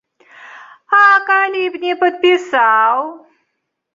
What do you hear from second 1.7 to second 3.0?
б не падпісаў?